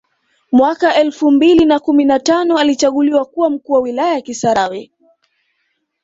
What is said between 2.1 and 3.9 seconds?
tano alichaguliwa kuwa mkuu wa